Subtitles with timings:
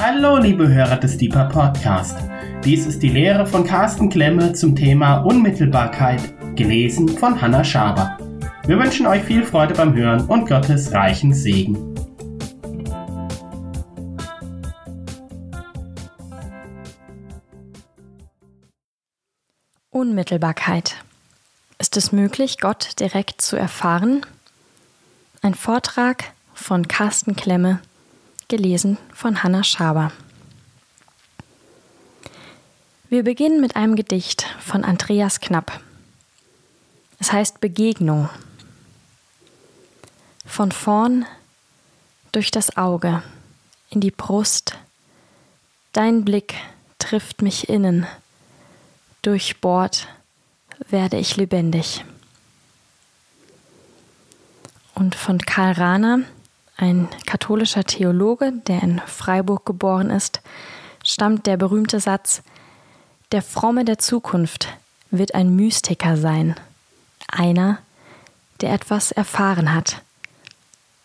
[0.00, 2.16] Hallo, liebe Hörer des Deeper Podcast.
[2.64, 6.22] Dies ist die Lehre von Carsten Klemme zum Thema Unmittelbarkeit,
[6.54, 8.16] gelesen von Hannah Schaber.
[8.64, 11.96] Wir wünschen euch viel Freude beim Hören und Gottes reichen Segen.
[19.90, 20.94] Unmittelbarkeit.
[21.80, 24.24] Ist es möglich, Gott direkt zu erfahren?
[25.42, 27.80] Ein Vortrag von Carsten Klemme
[28.48, 30.10] gelesen von Hanna Schaber.
[33.10, 35.80] Wir beginnen mit einem Gedicht von Andreas Knapp.
[37.18, 38.28] Es heißt Begegnung.
[40.46, 41.26] Von vorn
[42.32, 43.22] durch das Auge
[43.90, 44.78] in die Brust,
[45.92, 46.54] dein Blick
[46.98, 48.06] trifft mich innen,
[49.22, 50.08] durchbohrt
[50.88, 52.04] werde ich lebendig.
[54.94, 56.20] Und von Karl Rahner
[56.78, 60.40] ein katholischer Theologe, der in Freiburg geboren ist,
[61.04, 62.42] stammt der berühmte Satz
[63.32, 64.68] Der Fromme der Zukunft
[65.10, 66.54] wird ein Mystiker sein,
[67.26, 67.78] einer,
[68.60, 70.02] der etwas erfahren hat,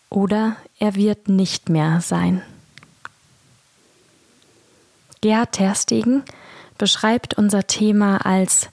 [0.10, 2.44] oder er wird nicht mehr sein.
[5.22, 6.24] Gerhard Terstegen
[6.78, 8.70] beschreibt unser Thema als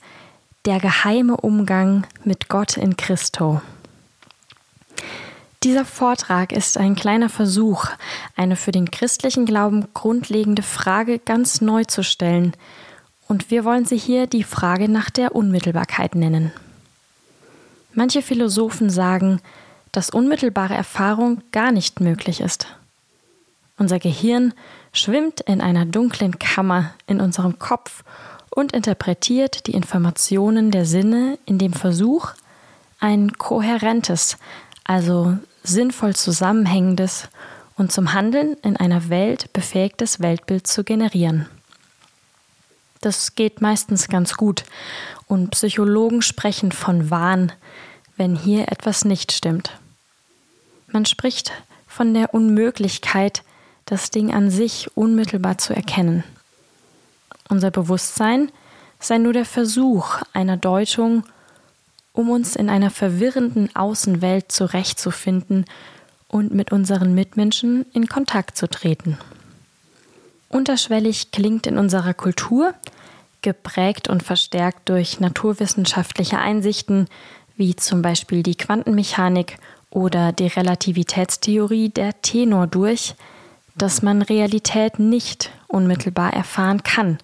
[0.67, 3.63] der geheime Umgang mit Gott in Christo.
[5.63, 7.85] Dieser Vortrag ist ein kleiner Versuch,
[8.35, 12.55] eine für den christlichen Glauben grundlegende Frage ganz neu zu stellen,
[13.29, 16.51] und wir wollen sie hier die Frage nach der Unmittelbarkeit nennen.
[17.93, 19.43] Manche Philosophen sagen,
[19.93, 22.67] dass unmittelbare Erfahrung gar nicht möglich ist.
[23.77, 24.55] Unser Gehirn
[24.95, 28.03] schwimmt in einer dunklen Kammer in unserem Kopf
[28.49, 32.31] und interpretiert die Informationen der Sinne in dem Versuch,
[32.99, 34.39] ein kohärentes,
[34.85, 37.29] also sinnvoll zusammenhängendes
[37.77, 41.47] und zum Handeln in einer Welt befähigtes Weltbild zu generieren.
[43.01, 44.65] Das geht meistens ganz gut
[45.27, 47.53] und Psychologen sprechen von Wahn,
[48.17, 49.79] wenn hier etwas nicht stimmt.
[50.89, 51.53] Man spricht
[51.87, 53.43] von der Unmöglichkeit,
[53.87, 56.25] das Ding an sich unmittelbar zu erkennen.
[57.49, 58.53] Unser Bewusstsein
[58.99, 61.25] sei nur der Versuch einer Deutung
[62.13, 65.65] um uns in einer verwirrenden Außenwelt zurechtzufinden
[66.29, 69.19] und mit unseren Mitmenschen in Kontakt zu treten.
[70.49, 72.75] Unterschwellig klingt in unserer Kultur,
[73.43, 77.07] geprägt und verstärkt durch naturwissenschaftliche Einsichten,
[77.57, 79.59] wie zum Beispiel die Quantenmechanik
[79.91, 83.15] oder die Relativitätstheorie, der Tenor durch,
[83.77, 87.19] dass man Realität nicht unmittelbar erfahren kann,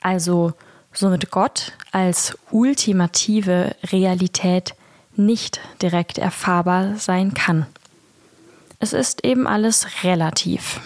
[0.00, 0.52] also
[0.96, 4.74] somit Gott als ultimative Realität
[5.14, 7.66] nicht direkt erfahrbar sein kann.
[8.78, 10.80] Es ist eben alles relativ.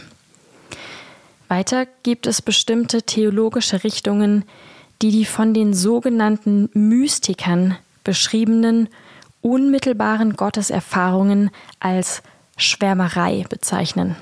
[1.49, 4.45] Weiter gibt es bestimmte theologische Richtungen,
[5.03, 8.89] die die von den sogenannten Mystikern beschriebenen
[9.41, 11.51] unmittelbaren Gotteserfahrungen
[11.81, 12.23] als
[12.57, 14.17] Schwärmerei bezeichnen.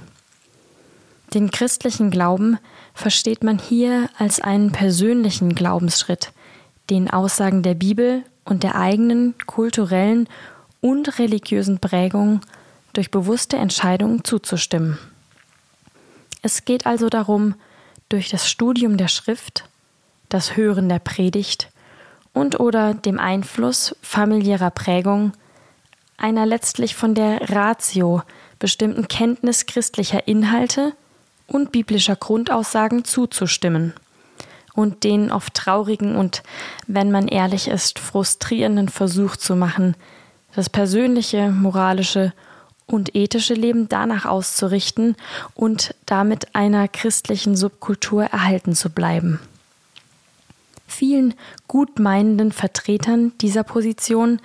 [1.34, 2.58] Den christlichen Glauben
[2.98, 6.32] versteht man hier als einen persönlichen Glaubensschritt,
[6.90, 10.28] den Aussagen der Bibel und der eigenen kulturellen
[10.80, 12.40] und religiösen Prägung
[12.94, 14.98] durch bewusste Entscheidungen zuzustimmen.
[16.42, 17.54] Es geht also darum,
[18.08, 19.64] durch das Studium der Schrift,
[20.28, 21.70] das Hören der Predigt
[22.32, 25.32] und oder dem Einfluss familiärer Prägung,
[26.16, 28.22] einer letztlich von der Ratio
[28.58, 30.94] bestimmten Kenntnis christlicher Inhalte
[31.48, 33.94] und biblischer Grundaussagen zuzustimmen
[34.74, 36.44] und den oft traurigen und,
[36.86, 39.96] wenn man ehrlich ist, frustrierenden Versuch zu machen,
[40.54, 42.32] das persönliche, moralische
[42.86, 45.16] und ethische Leben danach auszurichten
[45.54, 49.40] und damit einer christlichen Subkultur erhalten zu bleiben.
[50.86, 51.34] Vielen
[51.66, 54.40] gutmeinenden Vertretern dieser Position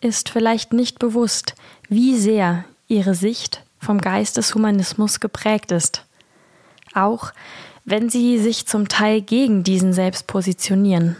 [0.00, 1.54] ist vielleicht nicht bewusst,
[1.88, 6.04] wie sehr ihre Sicht vom Geist des Humanismus geprägt ist
[7.04, 7.32] auch
[7.90, 11.16] wenn sie sich zum Teil gegen diesen selbst positionieren.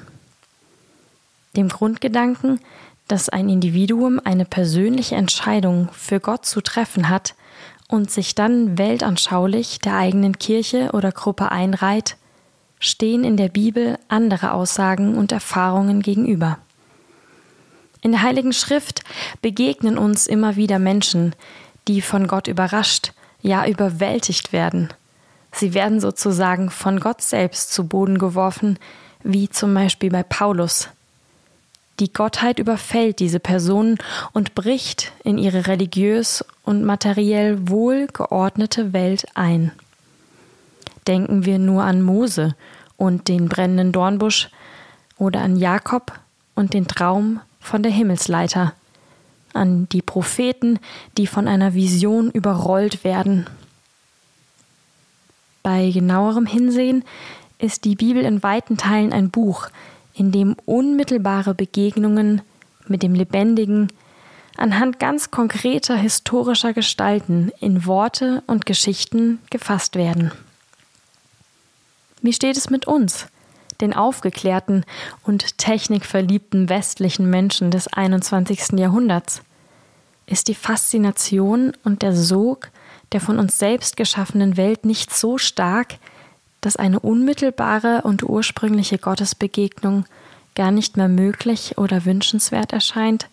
[1.56, 2.60] Dem Grundgedanken,
[3.08, 7.34] dass ein Individuum eine persönliche Entscheidung für Gott zu treffen hat
[7.88, 12.18] und sich dann weltanschaulich der eigenen Kirche oder Gruppe einreiht,
[12.80, 16.58] stehen in der Bibel andere Aussagen und Erfahrungen gegenüber.
[18.02, 19.04] In der Heiligen Schrift
[19.40, 21.34] begegnen uns immer wieder Menschen,
[21.88, 24.90] die von Gott überrascht, ja überwältigt werden–
[25.58, 28.78] Sie werden sozusagen von Gott selbst zu Boden geworfen,
[29.24, 30.88] wie zum Beispiel bei Paulus.
[31.98, 33.98] Die Gottheit überfällt diese Personen
[34.32, 39.72] und bricht in ihre religiös und materiell wohl geordnete Welt ein.
[41.08, 42.54] Denken wir nur an Mose
[42.96, 44.50] und den brennenden Dornbusch
[45.16, 46.12] oder an Jakob
[46.54, 48.74] und den Traum von der Himmelsleiter,
[49.54, 50.78] an die Propheten,
[51.16, 53.48] die von einer Vision überrollt werden.
[55.70, 57.04] Bei genauerem Hinsehen
[57.58, 59.68] ist die Bibel in weiten Teilen ein Buch,
[60.14, 62.40] in dem unmittelbare Begegnungen
[62.86, 63.92] mit dem Lebendigen
[64.56, 70.32] anhand ganz konkreter historischer Gestalten in Worte und Geschichten gefasst werden.
[72.22, 73.26] Wie steht es mit uns,
[73.82, 74.86] den aufgeklärten
[75.22, 78.78] und technikverliebten westlichen Menschen des 21.
[78.78, 79.42] Jahrhunderts?
[80.24, 82.70] Ist die Faszination und der Sog
[83.12, 85.96] der von uns selbst geschaffenen Welt nicht so stark,
[86.60, 90.04] dass eine unmittelbare und ursprüngliche Gottesbegegnung
[90.54, 93.28] gar nicht mehr möglich oder wünschenswert erscheint?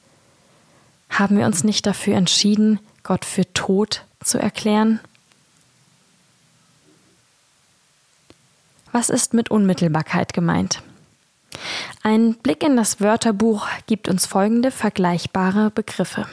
[1.09, 4.99] Haben wir uns nicht dafür entschieden, Gott für tot zu erklären?
[8.91, 10.81] Was ist mit Unmittelbarkeit gemeint?
[12.03, 16.27] Ein Blick in das Wörterbuch gibt uns folgende vergleichbare Begriffe.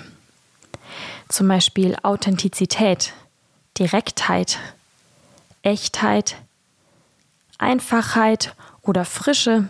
[1.28, 3.14] Zum Beispiel Authentizität,
[3.78, 4.58] Direktheit,
[5.62, 6.36] Echtheit,
[7.58, 9.68] Einfachheit oder Frische,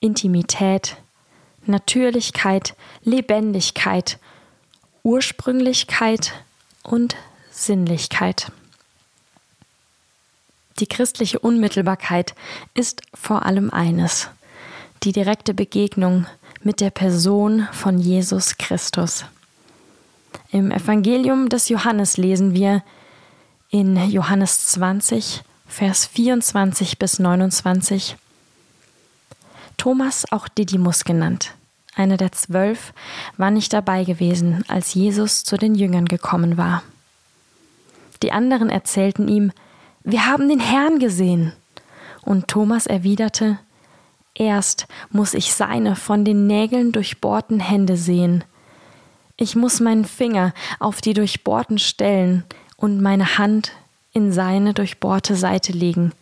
[0.00, 0.96] Intimität,
[1.66, 4.18] Natürlichkeit, Lebendigkeit,
[5.02, 6.32] Ursprünglichkeit
[6.82, 7.16] und
[7.50, 8.52] Sinnlichkeit.
[10.80, 12.34] Die christliche Unmittelbarkeit
[12.74, 14.28] ist vor allem eines,
[15.04, 16.26] die direkte Begegnung
[16.62, 19.24] mit der Person von Jesus Christus.
[20.50, 22.82] Im Evangelium des Johannes lesen wir
[23.70, 28.16] in Johannes 20, Vers 24 bis 29.
[29.76, 31.54] Thomas, auch Didymus genannt,
[31.96, 32.92] einer der zwölf,
[33.36, 36.82] war nicht dabei gewesen, als Jesus zu den Jüngern gekommen war.
[38.22, 39.52] Die anderen erzählten ihm,
[40.04, 41.52] wir haben den Herrn gesehen.
[42.22, 43.58] Und Thomas erwiderte,
[44.34, 48.42] Erst muss ich seine von den Nägeln durchbohrten Hände sehen.
[49.36, 52.44] Ich muss meinen Finger auf die durchbohrten Stellen
[52.76, 53.72] und meine Hand
[54.12, 56.12] in seine durchbohrte Seite legen.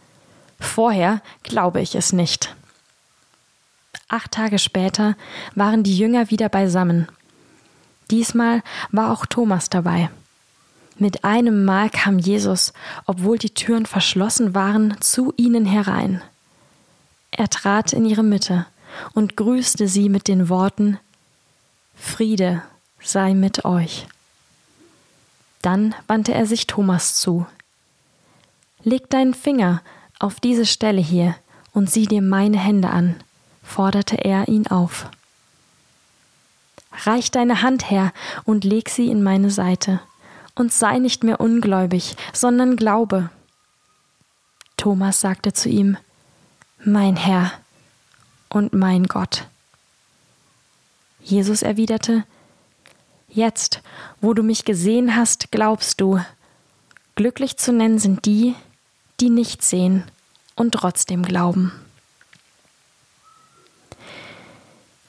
[0.58, 2.54] Vorher glaube ich es nicht.
[4.08, 5.16] Acht Tage später
[5.54, 7.08] waren die Jünger wieder beisammen.
[8.10, 10.10] Diesmal war auch Thomas dabei.
[10.96, 12.72] Mit einem Mal kam Jesus,
[13.06, 16.22] obwohl die Türen verschlossen waren, zu ihnen herein.
[17.30, 18.66] Er trat in ihre Mitte
[19.14, 20.98] und grüßte sie mit den Worten
[21.94, 22.62] Friede
[23.02, 24.06] sei mit euch.
[25.62, 27.46] Dann wandte er sich Thomas zu.
[28.82, 29.82] Leg deinen Finger
[30.18, 31.36] auf diese Stelle hier
[31.72, 33.16] und sieh dir meine Hände an,
[33.62, 35.06] forderte er ihn auf.
[37.04, 38.12] Reich deine Hand her
[38.44, 40.00] und leg sie in meine Seite
[40.54, 43.30] und sei nicht mehr ungläubig, sondern glaube.
[44.76, 45.96] Thomas sagte zu ihm,
[46.84, 47.52] Mein Herr
[48.48, 49.46] und mein Gott.
[51.22, 52.24] Jesus erwiderte,
[53.34, 53.80] Jetzt,
[54.20, 56.20] wo du mich gesehen hast, glaubst du.
[57.14, 58.54] Glücklich zu nennen sind die,
[59.20, 60.04] die nicht sehen
[60.54, 61.72] und trotzdem glauben.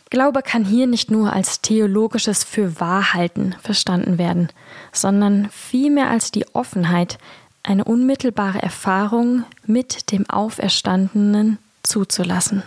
[0.09, 4.47] Glaube kann hier nicht nur als theologisches Fürwahrhalten verstanden werden,
[4.93, 7.17] sondern vielmehr als die Offenheit,
[7.61, 12.63] eine unmittelbare Erfahrung mit dem Auferstandenen zuzulassen.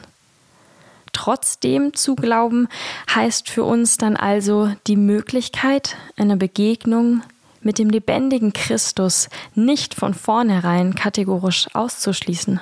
[1.16, 2.68] Trotzdem zu glauben
[3.08, 7.22] heißt für uns dann also die Möglichkeit einer Begegnung
[7.62, 12.60] mit dem lebendigen Christus nicht von vornherein kategorisch auszuschließen.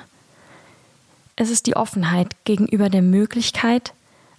[1.35, 3.93] Es ist die Offenheit gegenüber der Möglichkeit,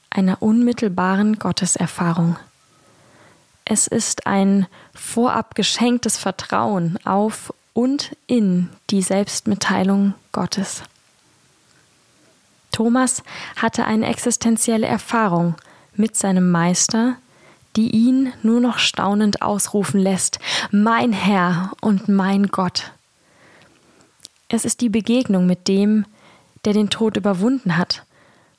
[0.09, 2.39] einer unmittelbaren Gotteserfahrung.
[3.67, 10.85] Es ist ein vorab geschenktes Vertrauen auf und in die Selbstmitteilung Gottes.
[12.77, 13.23] Thomas
[13.57, 15.55] hatte eine existenzielle Erfahrung
[15.95, 17.17] mit seinem Meister,
[17.75, 20.41] die ihn nur noch staunend ausrufen lässt,
[20.71, 22.93] mein Herr und mein Gott.
[24.51, 26.05] Es ist die Begegnung mit dem,
[26.67, 28.05] der den Tod überwunden hat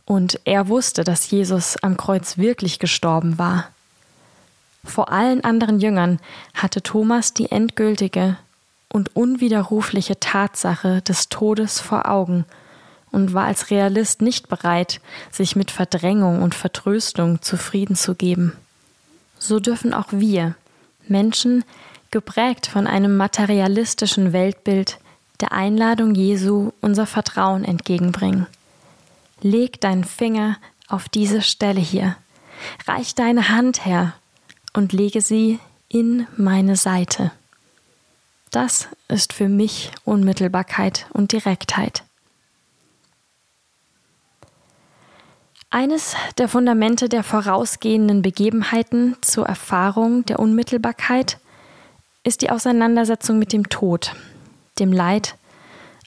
[0.06, 3.70] und er wusste, dass Jesus am Kreuz wirklich gestorben war.
[4.84, 6.18] Vor allen anderen Jüngern
[6.56, 8.38] hatte Thomas die endgültige
[8.90, 12.46] und unwiderrufliche Tatsache des Todes vor Augen
[13.12, 18.54] und war als Realist nicht bereit, sich mit Verdrängung und Vertröstung zufrieden zu geben.
[19.40, 20.56] So dürfen auch wir,
[21.08, 21.64] Menschen,
[22.12, 24.98] geprägt von einem materialistischen Weltbild,
[25.40, 28.48] der Einladung Jesu unser Vertrauen entgegenbringen.
[29.42, 32.16] Leg deinen Finger auf diese Stelle hier.
[32.88, 34.14] Reich deine Hand her
[34.74, 35.60] und lege sie
[35.90, 37.32] in meine Seite.
[38.52, 42.04] Das ist für mich Unmittelbarkeit und Direktheit.
[45.70, 51.40] Eines der Fundamente der vorausgehenden Begebenheiten zur Erfahrung der Unmittelbarkeit
[52.24, 54.14] ist die Auseinandersetzung mit dem Tod,
[54.80, 55.36] dem Leid,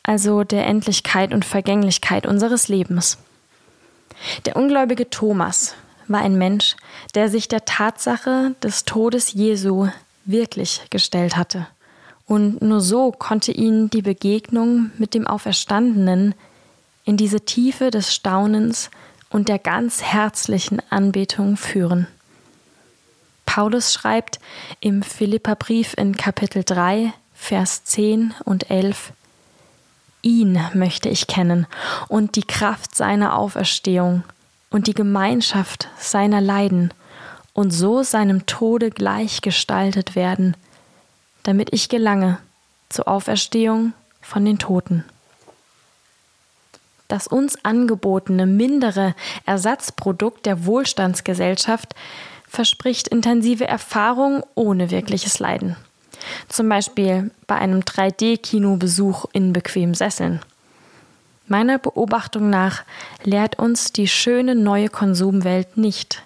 [0.02, 3.18] also der Endlichkeit und Vergänglichkeit unseres Lebens.
[4.46, 5.74] Der ungläubige Thomas
[6.08, 6.74] war ein Mensch,
[7.14, 9.88] der sich der Tatsache des Todes Jesu
[10.24, 11.66] wirklich gestellt hatte.
[12.24, 16.34] Und nur so konnte ihn die Begegnung mit dem Auferstandenen
[17.04, 18.90] in diese Tiefe des Staunens
[19.30, 22.06] und der ganz herzlichen Anbetung führen.
[23.46, 24.38] Paulus schreibt
[24.80, 29.12] im Philipperbrief in Kapitel 3, Vers 10 und 11,
[30.22, 31.66] Ihn möchte ich kennen
[32.08, 34.22] und die Kraft seiner Auferstehung
[34.68, 36.92] und die Gemeinschaft seiner Leiden
[37.54, 40.56] und so seinem Tode gleichgestaltet werden,
[41.42, 42.38] damit ich gelange
[42.90, 45.04] zur Auferstehung von den Toten.
[47.10, 51.96] Das uns angebotene mindere Ersatzprodukt der Wohlstandsgesellschaft
[52.46, 55.74] verspricht intensive Erfahrung ohne wirkliches Leiden.
[56.48, 60.38] Zum Beispiel bei einem 3D-Kinobesuch in bequemen Sesseln.
[61.48, 62.84] Meiner Beobachtung nach
[63.24, 66.22] lehrt uns die schöne neue Konsumwelt nicht,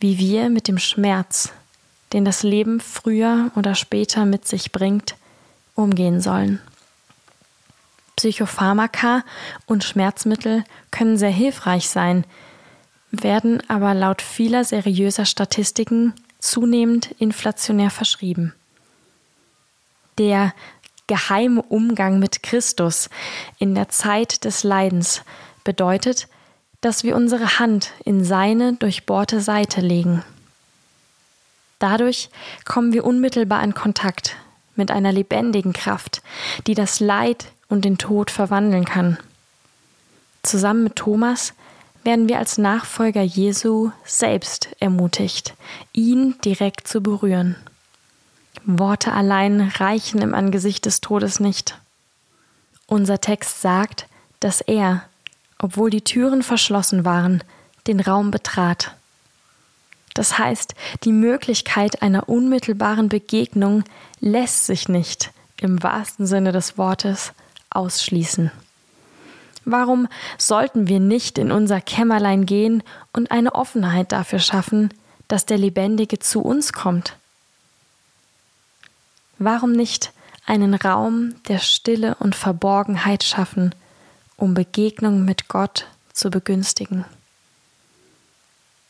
[0.00, 1.52] wie wir mit dem Schmerz,
[2.14, 5.14] den das Leben früher oder später mit sich bringt,
[5.74, 6.58] umgehen sollen.
[8.16, 9.24] Psychopharmaka
[9.66, 12.24] und Schmerzmittel können sehr hilfreich sein,
[13.10, 18.54] werden aber laut vieler seriöser Statistiken zunehmend inflationär verschrieben.
[20.18, 20.52] Der
[21.06, 23.08] geheime Umgang mit Christus
[23.58, 25.22] in der Zeit des Leidens
[25.64, 26.28] bedeutet,
[26.80, 30.24] dass wir unsere Hand in seine durchbohrte Seite legen.
[31.78, 32.30] Dadurch
[32.64, 34.36] kommen wir unmittelbar in Kontakt
[34.76, 36.22] mit einer lebendigen Kraft,
[36.66, 39.16] die das Leid und den Tod verwandeln kann.
[40.42, 41.54] Zusammen mit Thomas
[42.04, 45.54] werden wir als Nachfolger Jesu selbst ermutigt,
[45.94, 47.56] ihn direkt zu berühren.
[48.66, 51.78] Worte allein reichen im Angesicht des Todes nicht.
[52.88, 54.06] Unser Text sagt,
[54.38, 55.04] dass er,
[55.58, 57.42] obwohl die Türen verschlossen waren,
[57.86, 58.94] den Raum betrat.
[60.12, 60.74] Das heißt,
[61.04, 63.82] die Möglichkeit einer unmittelbaren Begegnung
[64.20, 67.32] lässt sich nicht, im wahrsten Sinne des Wortes,
[67.76, 68.50] ausschließen.
[69.64, 74.92] Warum sollten wir nicht in unser Kämmerlein gehen und eine Offenheit dafür schaffen,
[75.28, 77.16] dass der Lebendige zu uns kommt?
[79.38, 80.12] Warum nicht
[80.46, 83.74] einen Raum der Stille und Verborgenheit schaffen,
[84.36, 87.04] um Begegnung mit Gott zu begünstigen?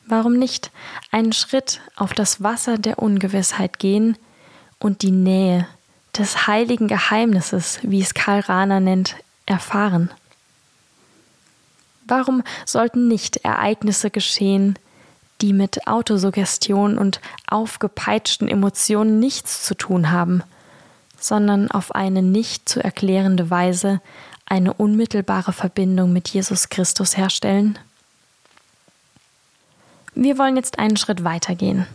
[0.06, 0.70] Warum nicht
[1.10, 4.16] einen Schritt auf das Wasser der Ungewissheit gehen
[4.78, 5.66] und die Nähe
[6.16, 9.16] des heiligen Geheimnisses, wie es Karl Rahner nennt,
[9.46, 10.10] erfahren?
[12.06, 14.78] Warum sollten nicht Ereignisse geschehen,
[15.40, 20.42] die mit Autosuggestion und aufgepeitschten Emotionen nichts zu tun haben,
[21.18, 24.00] sondern auf eine nicht zu erklärende Weise
[24.46, 27.78] eine unmittelbare Verbindung mit Jesus Christus herstellen?
[30.14, 31.86] Wir wollen jetzt einen Schritt weitergehen.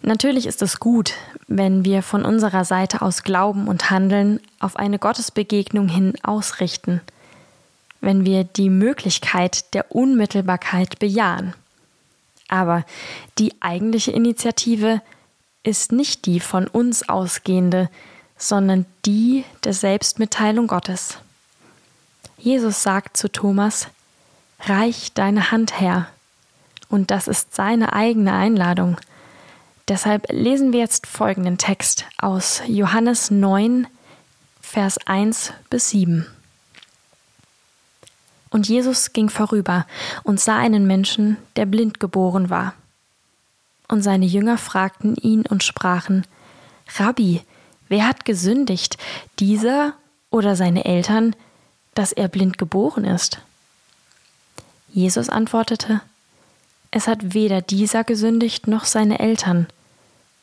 [0.00, 1.14] Natürlich ist es gut,
[1.48, 7.00] wenn wir von unserer Seite aus Glauben und Handeln auf eine Gottesbegegnung hin ausrichten,
[8.00, 11.54] wenn wir die Möglichkeit der Unmittelbarkeit bejahen.
[12.48, 12.84] Aber
[13.38, 15.02] die eigentliche Initiative
[15.64, 17.90] ist nicht die von uns ausgehende,
[18.38, 21.18] sondern die der Selbstmitteilung Gottes.
[22.38, 23.88] Jesus sagt zu Thomas,
[24.60, 26.08] Reich deine Hand her.
[26.88, 28.96] Und das ist seine eigene Einladung.
[29.88, 33.86] Deshalb lesen wir jetzt folgenden Text aus Johannes 9,
[34.60, 36.26] Vers 1 bis 7.
[38.50, 39.86] Und Jesus ging vorüber
[40.24, 42.74] und sah einen Menschen, der blind geboren war.
[43.88, 46.26] Und seine Jünger fragten ihn und sprachen,
[46.98, 47.42] Rabbi,
[47.88, 48.98] wer hat gesündigt,
[49.38, 49.94] dieser
[50.30, 51.34] oder seine Eltern,
[51.94, 53.40] dass er blind geboren ist?
[54.90, 56.02] Jesus antwortete,
[56.90, 59.66] es hat weder dieser gesündigt noch seine Eltern,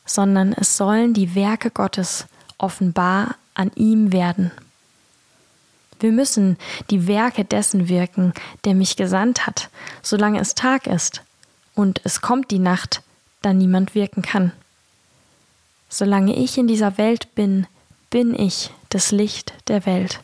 [0.06, 4.50] sondern es sollen die Werke Gottes offenbar an ihm werden.
[6.00, 6.56] Wir müssen
[6.90, 8.32] die Werke dessen wirken,
[8.64, 9.70] der mich gesandt hat,
[10.02, 11.22] solange es Tag ist,
[11.74, 13.02] und es kommt die Nacht,
[13.42, 14.52] da niemand wirken kann.
[15.88, 17.66] Solange ich in dieser Welt bin,
[18.10, 20.20] bin ich das Licht der Welt.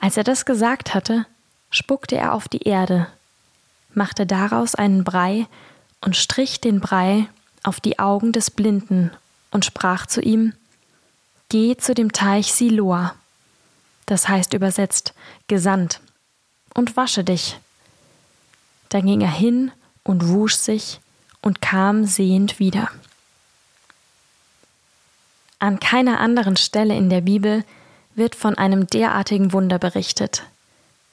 [0.00, 1.26] Als er das gesagt hatte,
[1.70, 3.08] spuckte er auf die Erde,
[3.94, 5.46] machte daraus einen Brei
[6.00, 7.26] und strich den Brei
[7.62, 9.10] auf die Augen des Blinden
[9.50, 10.52] und sprach zu ihm
[11.48, 13.14] Geh zu dem Teich Siloa,
[14.06, 15.14] das heißt übersetzt
[15.46, 16.00] gesandt,
[16.74, 17.58] und wasche dich.
[18.90, 19.72] Da ging er hin
[20.04, 21.00] und wusch sich
[21.40, 22.90] und kam sehend wieder.
[25.58, 27.64] An keiner anderen Stelle in der Bibel
[28.14, 30.44] wird von einem derartigen Wunder berichtet.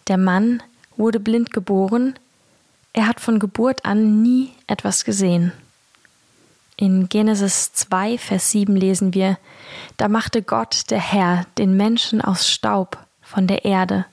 [0.08, 0.62] Der Mann
[0.98, 2.20] wurde blind geboren,
[2.94, 5.52] er hat von Geburt an nie etwas gesehen.
[6.78, 9.38] In Genesis 2, Vers 7 lesen wir,
[9.96, 14.06] da machte Gott, der Herr, den Menschen aus Staub von der Erde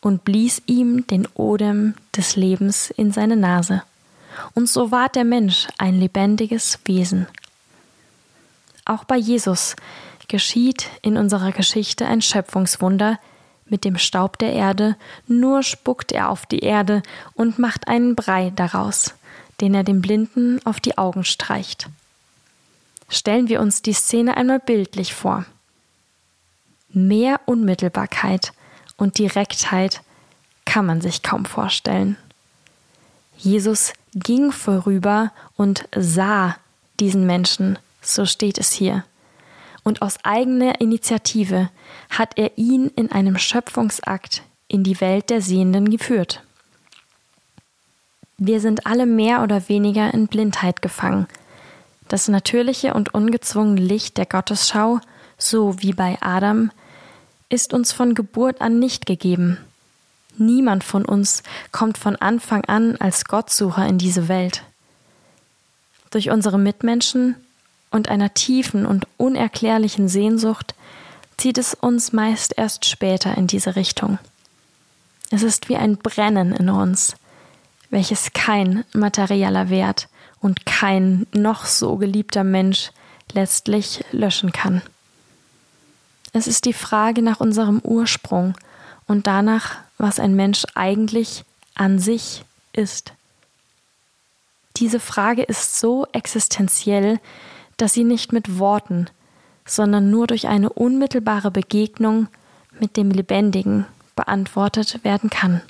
[0.00, 3.82] und blies ihm den Odem des Lebens in seine Nase.
[4.54, 7.26] Und so ward der Mensch ein lebendiges Wesen.
[8.84, 9.74] Auch bei Jesus
[10.28, 13.18] geschieht in unserer Geschichte ein Schöpfungswunder,
[13.70, 17.02] mit dem Staub der Erde, nur spuckt er auf die Erde
[17.34, 19.14] und macht einen Brei daraus,
[19.60, 21.88] den er dem Blinden auf die Augen streicht.
[23.08, 25.46] Stellen wir uns die Szene einmal bildlich vor.
[26.90, 28.52] Mehr Unmittelbarkeit
[28.96, 30.02] und Direktheit
[30.64, 32.16] kann man sich kaum vorstellen.
[33.36, 36.56] Jesus ging vorüber und sah
[37.00, 39.04] diesen Menschen, so steht es hier.
[39.84, 41.70] Und aus eigener Initiative
[42.10, 46.42] hat er ihn in einem Schöpfungsakt in die Welt der Sehenden geführt.
[48.38, 51.26] Wir sind alle mehr oder weniger in Blindheit gefangen.
[52.06, 55.00] Das natürliche und ungezwungene Licht der Gottesschau,
[55.36, 56.70] so wie bei Adam,
[57.48, 59.58] ist uns von Geburt an nicht gegeben.
[60.36, 61.42] Niemand von uns
[61.72, 64.62] kommt von Anfang an als Gottsucher in diese Welt.
[66.10, 67.34] Durch unsere Mitmenschen
[67.90, 70.74] und einer tiefen und unerklärlichen Sehnsucht
[71.38, 74.18] zieht es uns meist erst später in diese Richtung.
[75.30, 77.16] Es ist wie ein Brennen in uns,
[77.90, 80.08] welches kein materieller Wert
[80.40, 82.90] und kein noch so geliebter Mensch
[83.32, 84.82] letztlich löschen kann.
[86.32, 88.54] Es ist die Frage nach unserem Ursprung
[89.06, 93.12] und danach, was ein Mensch eigentlich an sich ist.
[94.76, 97.18] Diese Frage ist so existenziell,
[97.78, 99.08] dass sie nicht mit Worten,
[99.64, 102.28] sondern nur durch eine unmittelbare Begegnung
[102.78, 105.62] mit dem Lebendigen beantwortet werden kann.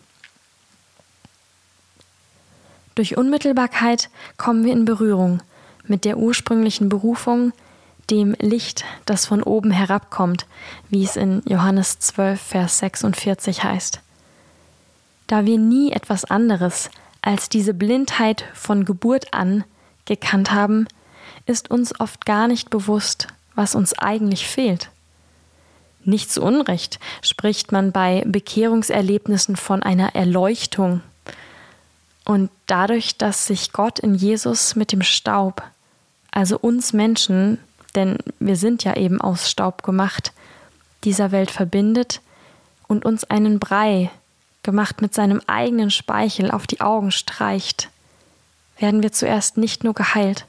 [2.99, 5.41] Durch Unmittelbarkeit kommen wir in Berührung
[5.87, 7.53] mit der ursprünglichen Berufung,
[8.11, 10.47] dem Licht, das von oben herabkommt,
[10.89, 14.01] wie es in Johannes 12, Vers 46 heißt.
[15.29, 16.91] Da wir nie etwas anderes
[17.23, 19.63] als diese Blindheit von Geburt an
[20.05, 20.89] gekannt haben,
[21.47, 24.91] ist uns oft gar nicht bewusst, was uns eigentlich fehlt.
[26.03, 31.03] Nicht zu Unrecht spricht man bei Bekehrungserlebnissen von einer Erleuchtung.
[32.29, 35.63] Und dadurch, dass sich Gott in Jesus mit dem Staub,
[36.31, 37.57] also uns Menschen,
[37.95, 40.35] denn wir sind ja eben aus Staub gemacht,
[41.05, 42.21] dieser Welt verbindet
[42.87, 44.11] und uns einen Brei,
[44.63, 47.89] gemacht mit seinem eigenen Speichel, auf die Augen streicht,
[48.77, 50.45] werden wir zuerst nicht nur geheilt,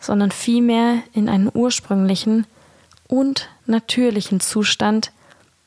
[0.00, 2.46] sondern vielmehr in einen ursprünglichen
[3.08, 5.12] und natürlichen Zustand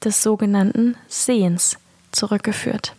[0.04, 1.78] des sogenannten Sehens
[2.12, 2.97] zurückgeführt.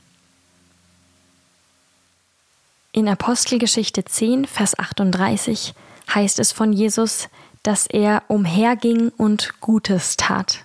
[2.98, 5.72] In Apostelgeschichte 10, Vers 38
[6.12, 7.28] heißt es von Jesus,
[7.62, 10.64] dass er umherging und Gutes tat.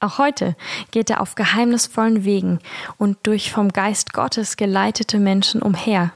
[0.00, 0.56] Auch heute
[0.90, 2.58] geht er auf geheimnisvollen Wegen
[2.98, 6.12] und durch vom Geist Gottes geleitete Menschen umher,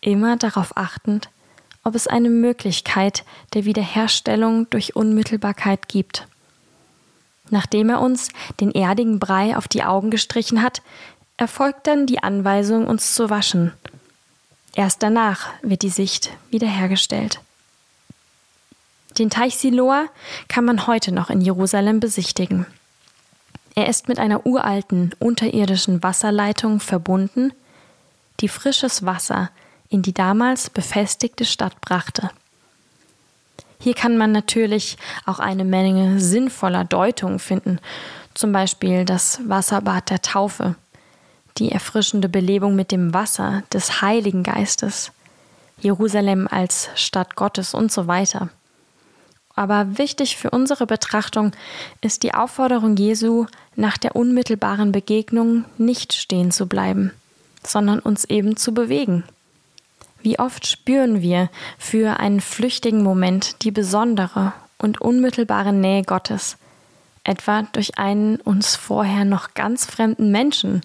[0.00, 1.28] immer darauf achtend,
[1.82, 6.28] ob es eine Möglichkeit der Wiederherstellung durch Unmittelbarkeit gibt.
[7.50, 8.28] Nachdem er uns
[8.60, 10.82] den erdigen Brei auf die Augen gestrichen hat,
[11.36, 13.72] erfolgt dann die Anweisung, uns zu waschen.
[14.74, 17.40] Erst danach wird die Sicht wiederhergestellt.
[19.18, 20.06] Den Teich Siloa
[20.48, 22.66] kann man heute noch in Jerusalem besichtigen.
[23.76, 27.52] Er ist mit einer uralten unterirdischen Wasserleitung verbunden,
[28.40, 29.50] die frisches Wasser
[29.88, 32.30] in die damals befestigte Stadt brachte.
[33.78, 37.78] Hier kann man natürlich auch eine Menge sinnvoller Deutungen finden,
[38.34, 40.74] zum Beispiel das Wasserbad der Taufe,
[41.58, 45.12] die erfrischende Belebung mit dem Wasser des Heiligen Geistes,
[45.80, 48.48] Jerusalem als Stadt Gottes und so weiter.
[49.56, 51.52] Aber wichtig für unsere Betrachtung
[52.00, 57.12] ist die Aufforderung Jesu, nach der unmittelbaren Begegnung nicht stehen zu bleiben,
[57.64, 59.24] sondern uns eben zu bewegen.
[60.22, 66.56] Wie oft spüren wir für einen flüchtigen Moment die besondere und unmittelbare Nähe Gottes,
[67.22, 70.82] etwa durch einen uns vorher noch ganz fremden Menschen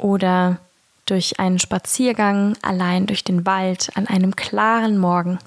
[0.00, 0.58] oder
[1.06, 5.38] durch einen Spaziergang allein durch den Wald an einem klaren Morgen,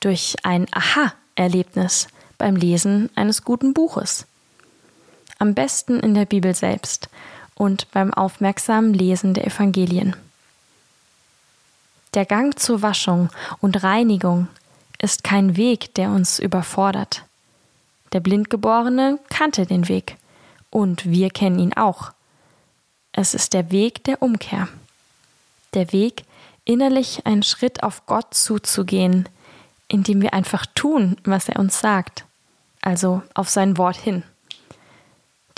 [0.00, 2.08] durch ein Aha-Erlebnis
[2.38, 4.26] beim Lesen eines guten Buches.
[5.38, 7.08] Am besten in der Bibel selbst
[7.54, 10.16] und beim aufmerksamen Lesen der Evangelien.
[12.14, 13.28] Der Gang zur Waschung
[13.60, 14.48] und Reinigung
[15.00, 17.24] ist kein Weg, der uns überfordert.
[18.12, 20.16] Der Blindgeborene kannte den Weg
[20.70, 22.12] und wir kennen ihn auch.
[23.20, 24.68] Es ist der Weg der Umkehr.
[25.74, 26.22] Der Weg,
[26.64, 29.28] innerlich einen Schritt auf Gott zuzugehen,
[29.88, 32.24] indem wir einfach tun, was er uns sagt,
[32.80, 34.22] also auf sein Wort hin.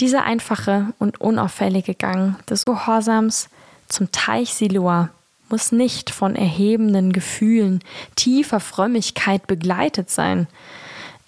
[0.00, 3.50] Dieser einfache und unauffällige Gang des Gehorsams
[3.88, 5.10] zum Teich Siloa
[5.50, 7.84] muss nicht von erhebenden Gefühlen,
[8.16, 10.48] tiefer Frömmigkeit begleitet sein.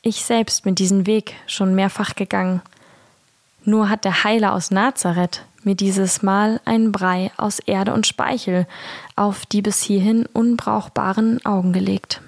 [0.00, 2.62] Ich selbst bin diesen Weg schon mehrfach gegangen.
[3.66, 8.66] Nur hat der Heiler aus Nazareth mir dieses Mal einen Brei aus Erde und Speichel
[9.16, 12.20] auf die bis hierhin unbrauchbaren Augen gelegt.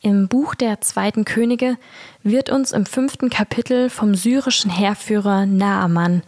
[0.00, 1.76] Im Buch der zweiten Könige
[2.22, 6.22] wird uns im fünften Kapitel vom syrischen Heerführer Naaman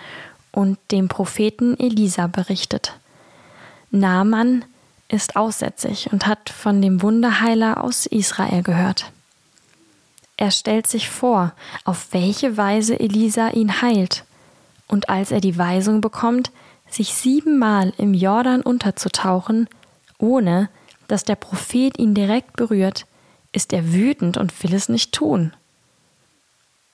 [0.52, 2.98] und dem Propheten Elisa berichtet.
[3.90, 4.64] Naaman
[5.08, 9.12] ist aussätzig und hat von dem Wunderheiler aus Israel gehört.
[10.40, 11.52] Er stellt sich vor,
[11.84, 14.24] auf welche Weise Elisa ihn heilt,
[14.88, 16.50] und als er die Weisung bekommt,
[16.90, 19.68] sich siebenmal im Jordan unterzutauchen,
[20.18, 20.70] ohne
[21.08, 23.04] dass der Prophet ihn direkt berührt,
[23.52, 25.52] ist er wütend und will es nicht tun.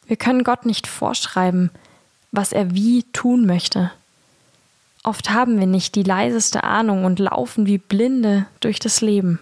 [0.09, 1.71] Wir können Gott nicht vorschreiben,
[2.33, 3.93] was er wie tun möchte.
[5.05, 9.39] Oft haben wir nicht die leiseste Ahnung und laufen wie Blinde durch das Leben.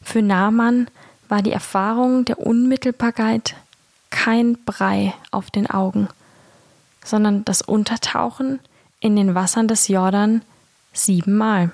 [0.00, 0.86] Für Naaman
[1.28, 3.54] war die Erfahrung der Unmittelbarkeit
[4.10, 6.08] kein Brei auf den Augen,
[7.04, 8.60] sondern das Untertauchen
[9.00, 10.42] in den Wassern des Jordan
[10.92, 11.72] siebenmal.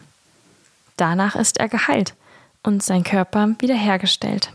[0.97, 2.15] Danach ist er geheilt
[2.63, 4.53] und sein Körper wiederhergestellt.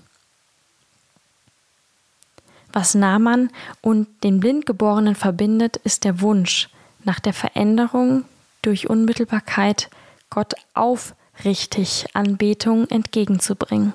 [2.74, 3.50] Was Naaman
[3.82, 6.70] und den Blindgeborenen verbindet, ist der Wunsch
[7.04, 8.26] nach der Veränderung
[8.62, 9.90] durch Unmittelbarkeit
[10.30, 13.94] Gott aufrichtig Anbetung entgegenzubringen.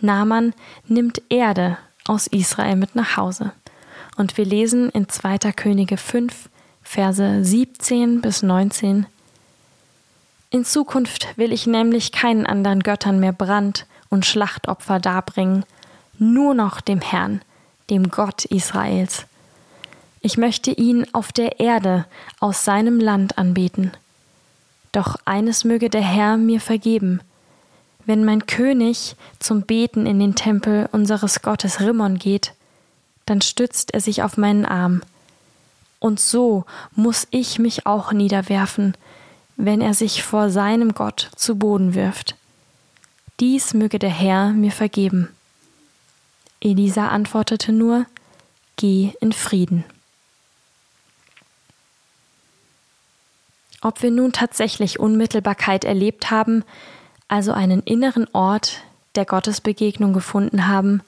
[0.00, 0.54] Naaman
[0.86, 3.52] nimmt Erde aus Israel mit nach Hause.
[4.16, 5.38] Und wir lesen in 2.
[5.52, 6.48] Könige 5,
[6.82, 9.06] Verse 17 bis 19.
[10.50, 15.64] In Zukunft will ich nämlich keinen anderen Göttern mehr Brand und Schlachtopfer darbringen,
[16.18, 17.42] nur noch dem Herrn,
[17.90, 19.26] dem Gott Israels.
[20.20, 22.06] Ich möchte ihn auf der Erde
[22.40, 23.92] aus seinem Land anbeten.
[24.92, 27.20] Doch eines möge der Herr mir vergeben.
[28.06, 32.54] Wenn mein König zum Beten in den Tempel unseres Gottes Rimmon geht,
[33.26, 35.02] dann stützt er sich auf meinen Arm.
[35.98, 36.64] Und so
[36.94, 38.96] muss ich mich auch niederwerfen,
[39.56, 42.36] wenn er sich vor seinem Gott zu Boden wirft.
[43.40, 45.28] Dies möge der Herr mir vergeben.
[46.60, 48.06] Elisa antwortete nur,
[48.76, 49.84] Geh in Frieden.
[53.80, 56.62] Ob wir nun tatsächlich Unmittelbarkeit erlebt haben,
[57.28, 58.82] also einen inneren Ort
[59.14, 61.02] der Gottesbegegnung gefunden haben,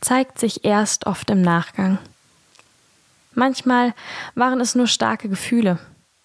[0.00, 1.98] zeigt sich erst oft im Nachgang.
[3.34, 3.94] Manchmal
[4.34, 5.78] waren es nur starke Gefühle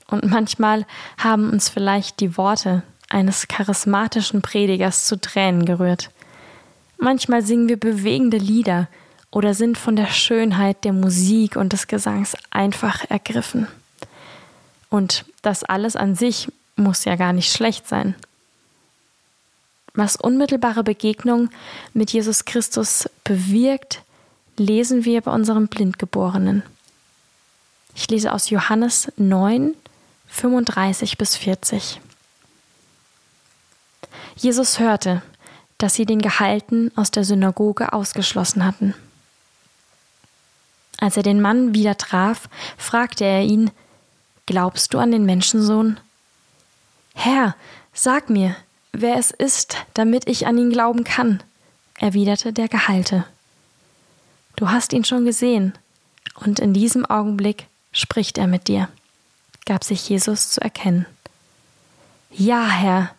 [0.07, 0.85] und manchmal
[1.17, 6.09] haben uns vielleicht die Worte eines charismatischen Predigers zu Tränen gerührt.
[6.97, 8.87] Manchmal singen wir bewegende Lieder
[9.31, 13.67] oder sind von der Schönheit der Musik und des Gesangs einfach ergriffen.
[14.89, 18.15] Und das alles an sich muss ja gar nicht schlecht sein.
[19.93, 21.49] Was unmittelbare Begegnung
[21.93, 24.01] mit Jesus Christus bewirkt,
[24.57, 26.63] lesen wir bei unserem Blindgeborenen.
[27.95, 29.75] Ich lese aus Johannes 9,
[30.27, 31.99] 35 bis 40.
[34.35, 35.21] Jesus hörte,
[35.77, 38.93] dass sie den Gehalten aus der Synagoge ausgeschlossen hatten.
[40.99, 43.71] Als er den Mann wieder traf, fragte er ihn,
[44.45, 45.99] Glaubst du an den Menschensohn?
[47.13, 47.55] Herr,
[47.93, 48.55] sag mir,
[48.93, 51.41] wer es ist, damit ich an ihn glauben kann,
[51.99, 53.25] erwiderte der Gehalte.
[54.55, 55.73] Du hast ihn schon gesehen,
[56.35, 58.89] und in diesem Augenblick spricht er mit dir,
[59.65, 61.05] gab sich Jesus zu erkennen.
[62.31, 63.13] Ja, Herr,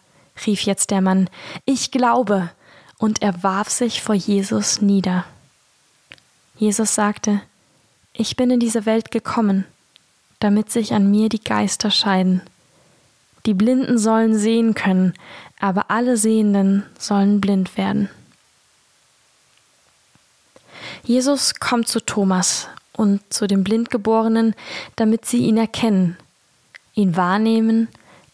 [0.47, 1.29] rief jetzt der Mann,
[1.65, 2.51] ich glaube,
[2.99, 5.25] und er warf sich vor Jesus nieder.
[6.57, 7.43] Jesus sagte,
[8.13, 9.65] ich bin in diese Welt gekommen,
[10.39, 12.43] damit sich an mir die Geister scheiden.
[13.47, 15.15] Die Blinden sollen sehen können,
[15.59, 18.09] aber alle Sehenden sollen blind werden.
[21.05, 24.55] Jesus kommt zu Thomas und zu den Blindgeborenen,
[24.97, 26.17] damit sie ihn erkennen,
[26.95, 27.89] ihn wahrnehmen,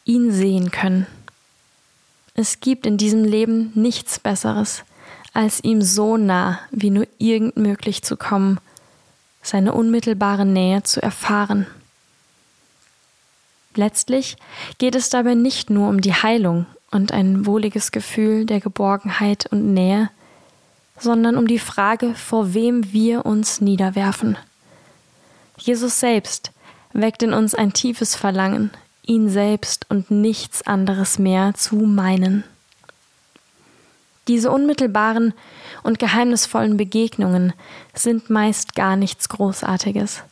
[0.04, 1.06] ihn sehen können.
[2.34, 4.84] Es gibt in diesem Leben nichts Besseres,
[5.32, 8.58] als ihm so nah wie nur irgend möglich zu kommen,
[9.42, 11.66] seine unmittelbare Nähe zu erfahren.
[13.78, 14.36] Letztlich
[14.78, 19.72] geht es dabei nicht nur um die Heilung und ein wohliges Gefühl der Geborgenheit und
[19.72, 20.10] Nähe,
[20.98, 24.36] sondern um die Frage, vor wem wir uns niederwerfen.
[25.58, 26.50] Jesus selbst
[26.92, 28.72] weckt in uns ein tiefes Verlangen,
[29.06, 32.42] ihn selbst und nichts anderes mehr zu meinen.
[34.26, 35.34] Diese unmittelbaren
[35.84, 37.52] und geheimnisvollen Begegnungen
[37.94, 40.24] sind meist gar nichts Großartiges.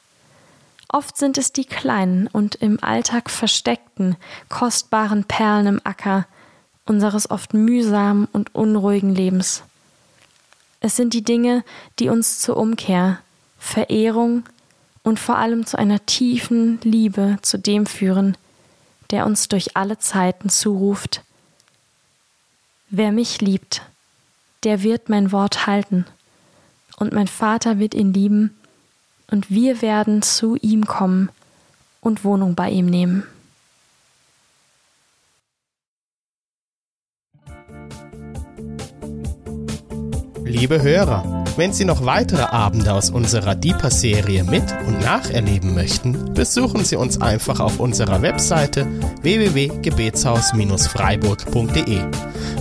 [0.89, 4.17] Oft sind es die kleinen und im Alltag versteckten,
[4.49, 6.27] kostbaren Perlen im Acker
[6.85, 9.65] unseres oft mühsamen und unruhigen Lebens.
[10.81, 11.65] Es sind die Dinge,
[11.99, 13.19] die uns zur Umkehr,
[13.59, 14.45] Verehrung
[15.03, 18.37] und vor allem zu einer tiefen Liebe zu dem führen,
[19.11, 21.23] der uns durch alle Zeiten zuruft.
[22.89, 23.83] Wer mich liebt,
[24.63, 26.07] der wird mein Wort halten,
[26.99, 28.57] und mein Vater wird ihn lieben,
[29.31, 31.29] und wir werden zu ihm kommen
[32.01, 33.25] und Wohnung bei ihm nehmen.
[40.45, 46.85] Liebe Hörer, wenn Sie noch weitere Abende aus unserer Deeper-Serie mit und nacherleben möchten, besuchen
[46.85, 48.87] Sie uns einfach auf unserer Webseite
[49.23, 52.01] www.gebetshaus-freiburg.de.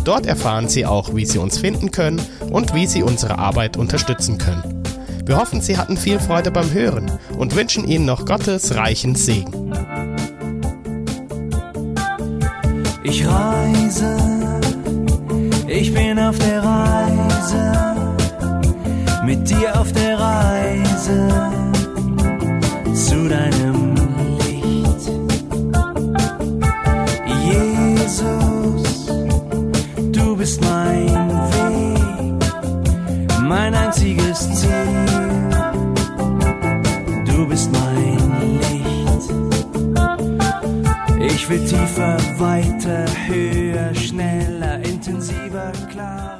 [0.03, 4.39] Dort erfahren Sie auch, wie Sie uns finden können und wie Sie unsere Arbeit unterstützen
[4.39, 4.84] können.
[5.25, 9.73] Wir hoffen, Sie hatten viel Freude beim Hören und wünschen Ihnen noch Gottes reichen Segen.
[13.03, 14.17] Ich reise,
[15.67, 17.95] ich bin auf der Reise
[19.25, 21.64] mit dir auf der Reise
[41.45, 46.34] Ich will tiefer, weiter, höher, schneller, intensiver, klarer.